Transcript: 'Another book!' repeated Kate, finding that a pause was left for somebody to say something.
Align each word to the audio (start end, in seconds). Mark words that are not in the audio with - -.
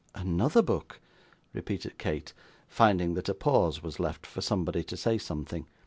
'Another 0.15 0.63
book!' 0.63 0.99
repeated 1.53 1.99
Kate, 1.99 2.33
finding 2.67 3.13
that 3.13 3.29
a 3.29 3.35
pause 3.35 3.83
was 3.83 3.99
left 3.99 4.25
for 4.25 4.41
somebody 4.41 4.83
to 4.83 4.97
say 4.97 5.15
something. 5.19 5.67